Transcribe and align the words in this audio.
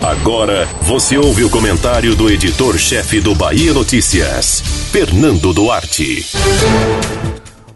Agora 0.00 0.66
você 0.82 1.18
ouve 1.18 1.44
o 1.44 1.50
comentário 1.50 2.14
do 2.16 2.30
editor-chefe 2.30 3.20
do 3.20 3.34
Bahia 3.34 3.74
Notícias, 3.74 4.60
Fernando 4.90 5.52
Duarte. 5.52 6.24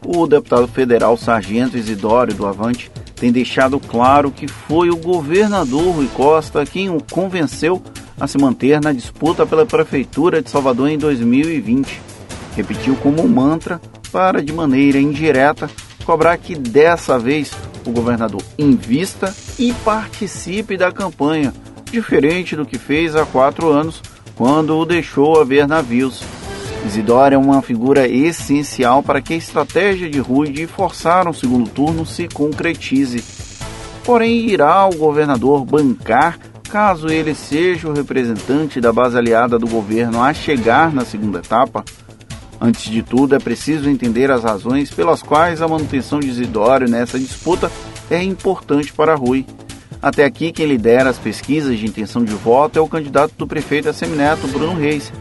O 0.05 0.27
deputado 0.27 0.67
federal 0.69 1.17
Sargento 1.17 1.77
Isidório 1.77 2.35
do 2.35 2.47
Avante 2.47 2.91
tem 3.17 3.31
deixado 3.31 3.79
claro 3.79 4.31
que 4.31 4.49
foi 4.49 4.91
o 4.91 4.97
governador 4.97 5.95
Rui 5.95 6.09
Costa 6.09 6.65
quem 6.65 6.89
o 6.89 7.03
convenceu 7.03 7.83
a 8.19 8.27
se 8.27 8.39
manter 8.39 8.81
na 8.81 8.93
disputa 8.93 9.45
pela 9.45 9.67
Prefeitura 9.67 10.41
de 10.41 10.51
Salvador 10.51 10.89
em 10.89 10.99
2020. 10.99 12.01
Repetiu 12.57 12.97
como 12.97 13.23
um 13.23 13.29
mantra 13.29 13.81
para, 14.11 14.43
de 14.43 14.53
maneira 14.53 14.99
indireta, 14.99 15.69
cobrar 16.05 16.37
que 16.39 16.55
dessa 16.55 17.19
vez 17.19 17.51
o 17.87 17.91
governador 17.91 18.43
invista 18.59 19.35
e 19.59 19.73
participe 19.85 20.77
da 20.77 20.93
campanha, 20.93 21.53
diferente 21.95 22.57
do 22.57 22.67
que 22.67 22.79
fez 22.79 23.15
há 23.15 23.25
quatro 23.25 23.71
anos, 23.71 24.03
quando 24.35 24.77
o 24.77 24.85
deixou 24.85 25.41
a 25.41 25.45
ver 25.45 25.67
navios. 25.67 26.23
Isidoro 26.85 27.35
é 27.35 27.39
uma 27.39 27.63
figura 27.63 28.07
essencial 28.07 29.03
para 29.03 29.23
que 29.23 29.33
a 29.33 29.37
estratégia 29.37 30.11
de 30.11 30.19
Rui 30.19 30.51
de 30.51 30.67
forçar 30.67 31.27
um 31.27 31.33
segundo 31.33 31.71
turno 31.71 32.05
se 32.05 32.29
concretize. 32.29 33.25
Porém, 34.05 34.51
irá 34.51 34.87
o 34.87 34.95
governador 34.97 35.65
bancar 35.65 36.39
caso 36.69 37.09
ele 37.09 37.35
seja 37.35 37.89
o 37.89 37.93
representante 37.93 38.81
da 38.81 38.93
base 38.93 39.17
aliada 39.17 39.59
do 39.59 39.69
governo 39.69 40.21
a 40.21 40.35
chegar 40.35 40.93
na 40.93 41.05
segunda 41.05 41.39
etapa? 41.39 41.85
Antes 42.61 42.91
de 42.91 43.03
tudo, 43.03 43.37
é 43.37 43.39
preciso 43.39 43.89
entender 43.89 44.31
as 44.31 44.43
razões 44.43 44.91
pelas 44.91 45.23
quais 45.23 45.63
a 45.63 45.69
manutenção 45.69 46.19
de 46.19 46.29
Isidório 46.29 46.89
nessa 46.89 47.19
disputa 47.19 47.71
é 48.11 48.23
importante 48.23 48.93
para 48.93 49.15
Rui. 49.15 49.47
Até 50.03 50.25
aqui, 50.25 50.53
quem 50.53 50.67
lidera 50.67 51.11
as 51.11 51.19
pesquisas 51.19 51.79
de 51.79 51.87
intenção 51.87 52.25
de 52.25 52.35
voto 52.35 52.79
é 52.79 52.83
o 52.83 52.89
candidato 52.89 53.33
do 53.37 53.47
prefeito 53.47 53.89
Assemineto, 53.89 54.47
Bruno 54.49 54.79
Reis. 54.79 55.13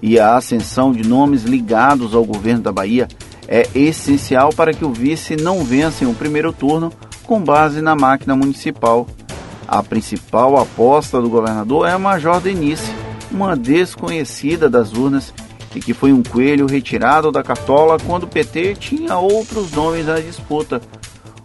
E 0.00 0.18
a 0.18 0.36
ascensão 0.36 0.92
de 0.92 1.06
nomes 1.06 1.44
ligados 1.44 2.14
ao 2.14 2.24
governo 2.24 2.62
da 2.62 2.72
Bahia 2.72 3.06
é 3.46 3.68
essencial 3.74 4.50
para 4.50 4.72
que 4.72 4.84
o 4.84 4.92
vice 4.92 5.36
não 5.36 5.64
vença 5.64 6.04
em 6.04 6.06
um 6.06 6.14
primeiro 6.14 6.52
turno 6.52 6.92
com 7.22 7.40
base 7.40 7.80
na 7.80 7.94
máquina 7.94 8.34
municipal. 8.34 9.06
A 9.66 9.82
principal 9.82 10.56
aposta 10.58 11.20
do 11.20 11.30
governador 11.30 11.86
é 11.86 11.92
a 11.92 11.98
Major 11.98 12.40
Denise, 12.40 12.92
uma 13.30 13.56
desconhecida 13.56 14.68
das 14.68 14.92
urnas 14.92 15.32
e 15.74 15.80
que 15.80 15.94
foi 15.94 16.12
um 16.12 16.22
coelho 16.22 16.66
retirado 16.66 17.32
da 17.32 17.42
cartola 17.42 17.96
quando 17.98 18.24
o 18.24 18.28
PT 18.28 18.74
tinha 18.74 19.16
outros 19.16 19.72
nomes 19.72 20.06
na 20.06 20.20
disputa, 20.20 20.80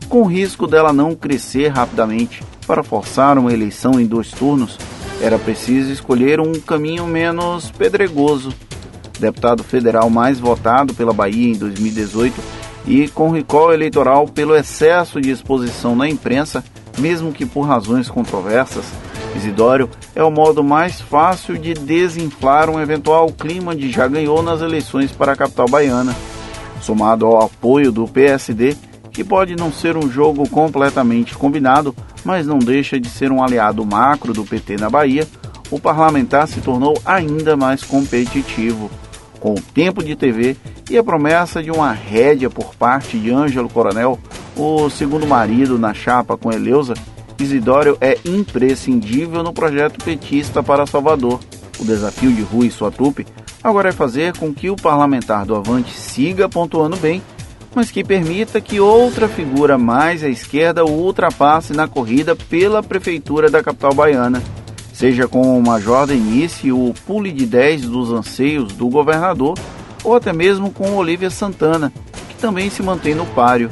com 0.10 0.24
risco 0.26 0.68
dela 0.68 0.92
não 0.92 1.16
crescer 1.16 1.70
rapidamente. 1.70 2.44
Para 2.68 2.84
forçar 2.84 3.38
uma 3.38 3.54
eleição 3.54 4.00
em 4.00 4.06
dois 4.06 4.30
turnos, 4.30 4.78
era 5.22 5.40
preciso 5.40 5.92
escolher 5.92 6.40
um 6.40 6.54
caminho 6.60 7.08
menos 7.08 7.72
pedregoso. 7.72 8.54
Deputado 9.20 9.64
federal 9.64 10.10
mais 10.10 10.40
votado 10.40 10.94
pela 10.94 11.14
Bahia 11.14 11.54
em 11.54 11.58
2018 11.58 12.36
e 12.86 13.08
com 13.08 13.32
recall 13.32 13.74
eleitoral 13.74 14.28
pelo 14.28 14.56
excesso 14.56 15.20
de 15.20 15.32
exposição 15.32 15.96
na 15.96 16.08
imprensa, 16.08 16.64
mesmo 16.98 17.32
que 17.32 17.46
por 17.46 17.62
razões 17.62 18.10
controversas, 18.10 18.86
Isidório 19.36 19.90
é 20.16 20.24
o 20.24 20.32
modo 20.32 20.64
mais 20.64 21.00
fácil 21.00 21.58
de 21.58 21.74
desinflar 21.74 22.70
um 22.70 22.80
eventual 22.80 23.28
clima 23.28 23.76
de 23.76 23.92
já 23.92 24.08
ganhou 24.08 24.42
nas 24.42 24.62
eleições 24.62 25.12
para 25.12 25.34
a 25.34 25.36
capital 25.36 25.68
baiana, 25.68 26.16
somado 26.82 27.26
ao 27.26 27.44
apoio 27.44 27.92
do 27.92 28.08
PSD, 28.08 28.76
que 29.18 29.24
pode 29.24 29.56
não 29.56 29.74
ser 29.74 29.98
um 29.98 30.08
jogo 30.12 30.48
completamente 30.48 31.36
combinado, 31.36 31.96
mas 32.24 32.46
não 32.46 32.60
deixa 32.60 33.00
de 33.00 33.10
ser 33.10 33.32
um 33.32 33.44
aliado 33.44 33.84
macro 33.84 34.32
do 34.32 34.46
PT 34.46 34.76
na 34.76 34.92
Bahia, 34.92 35.28
o 35.72 35.80
parlamentar 35.80 36.48
se 36.48 36.62
tornou 36.62 36.96
ainda 37.04 37.58
mais 37.58 37.84
competitivo. 37.84 38.92
Com 39.40 39.56
o 39.56 39.60
tempo 39.74 40.04
de 40.04 40.16
TV 40.16 40.56
e 40.88 41.00
a 41.00 41.04
promessa 41.04 41.64
de 41.64 41.72
uma 41.72 41.92
rédea 41.92 42.48
por 42.48 42.76
parte 42.76 43.18
de 43.18 43.32
Ângelo 43.32 43.68
Coronel, 43.68 44.20
o 44.56 44.88
segundo 44.88 45.26
marido 45.26 45.80
na 45.80 45.96
chapa 45.96 46.38
com 46.38 46.52
Eleusa, 46.52 46.94
Isidório 47.40 47.98
é 48.00 48.20
imprescindível 48.24 49.42
no 49.42 49.52
projeto 49.52 49.98
petista 50.06 50.62
para 50.62 50.86
Salvador. 50.86 51.40
O 51.80 51.84
desafio 51.84 52.32
de 52.32 52.44
Rui 52.44 52.70
sua 52.70 52.92
trupe 52.92 53.26
agora 53.64 53.90
é 53.90 53.92
fazer 53.92 54.38
com 54.38 54.54
que 54.54 54.70
o 54.70 54.76
parlamentar 54.76 55.44
do 55.44 55.56
Avante 55.56 55.92
siga 55.92 56.48
pontuando 56.48 56.96
bem, 56.98 57.20
mas 57.78 57.92
que 57.92 58.04
permita 58.04 58.60
que 58.60 58.80
outra 58.80 59.28
figura 59.28 59.78
mais 59.78 60.24
à 60.24 60.28
esquerda 60.28 60.84
o 60.84 60.90
ultrapasse 60.90 61.74
na 61.74 61.88
corrida 61.88 62.36
pela 62.36 62.82
prefeitura 62.82 63.52
da 63.52 63.62
capital 63.62 63.94
baiana, 63.94 64.42
seja 64.92 65.28
com 65.28 65.56
o 65.56 65.62
Major 65.62 66.08
Denise 66.08 66.72
o 66.72 66.92
pule 67.06 67.32
de 67.32 67.46
10 67.46 67.84
dos 67.84 68.12
anseios 68.12 68.74
do 68.74 68.90
governador, 68.90 69.56
ou 70.04 70.16
até 70.16 70.34
mesmo 70.34 70.72
com 70.72 70.96
Olívia 70.96 71.30
Santana, 71.30 71.94
que 72.28 72.34
também 72.38 72.68
se 72.72 72.82
mantém 72.82 73.14
no 73.14 73.28
páreo 73.28 73.70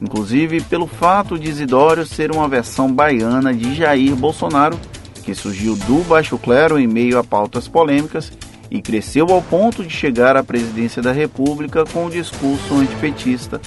inclusive 0.00 0.60
pelo 0.60 0.86
fato 0.86 1.36
de 1.36 1.50
Isidório 1.50 2.06
ser 2.06 2.30
uma 2.30 2.46
versão 2.46 2.92
baiana 2.92 3.52
de 3.52 3.74
Jair 3.74 4.14
Bolsonaro, 4.14 4.78
que 5.24 5.34
surgiu 5.34 5.74
do 5.74 6.04
baixo 6.04 6.38
clero 6.38 6.78
em 6.78 6.86
meio 6.86 7.18
a 7.18 7.24
pautas 7.24 7.66
polêmicas 7.66 8.30
e 8.70 8.82
cresceu 8.82 9.26
ao 9.30 9.40
ponto 9.40 9.82
de 9.82 9.90
chegar 9.90 10.36
à 10.36 10.42
presidência 10.42 11.02
da 11.02 11.12
República 11.12 11.84
com 11.84 12.06
um 12.06 12.10
discurso 12.10 12.74
antipetista. 12.74 13.60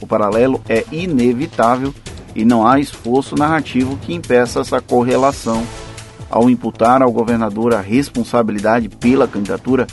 O 0.00 0.06
paralelo 0.06 0.60
é 0.68 0.84
inevitável 0.90 1.94
e 2.34 2.44
não 2.44 2.66
há 2.66 2.80
esforço 2.80 3.36
narrativo 3.36 3.96
que 3.98 4.14
impeça 4.14 4.60
essa 4.60 4.80
correlação. 4.80 5.62
Ao 6.28 6.48
imputar 6.48 7.02
ao 7.02 7.10
governador 7.10 7.74
a 7.74 7.80
responsabilidade 7.80 8.88
pela 8.88 9.26
candidatura, 9.26 9.86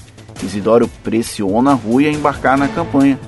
Isidório 0.44 0.88
pressiona 1.04 1.74
Rui 1.74 2.06
a 2.06 2.12
embarcar 2.12 2.58
na 2.58 2.68
campanha 2.68 3.20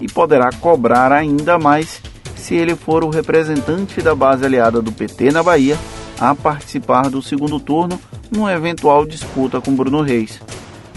e 0.00 0.08
poderá 0.08 0.50
cobrar 0.60 1.12
ainda 1.12 1.58
mais 1.58 2.00
se 2.36 2.54
ele 2.54 2.74
for 2.74 3.04
o 3.04 3.10
representante 3.10 4.00
da 4.00 4.14
base 4.14 4.44
aliada 4.44 4.82
do 4.82 4.92
PT 4.92 5.30
na 5.30 5.42
Bahia 5.42 5.78
a 6.20 6.34
participar 6.34 7.10
do 7.10 7.22
segundo 7.22 7.60
turno 7.60 7.98
numa 8.30 8.52
eventual 8.52 9.06
disputa 9.06 9.60
com 9.60 9.74
Bruno 9.74 10.02
Reis. 10.02 10.40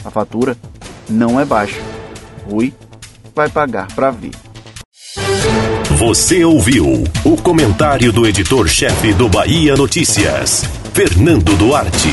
A 0.03 0.09
fatura 0.09 0.57
não 1.09 1.39
é 1.39 1.45
baixa. 1.45 1.79
Rui 2.49 2.73
vai 3.35 3.49
pagar 3.49 3.87
para 3.93 4.11
ver. 4.11 4.31
Você 5.97 6.43
ouviu 6.43 7.03
o 7.23 7.37
comentário 7.37 8.11
do 8.11 8.25
editor-chefe 8.25 9.13
do 9.13 9.29
Bahia 9.29 9.75
Notícias, 9.75 10.63
Fernando 10.93 11.55
Duarte. 11.55 12.09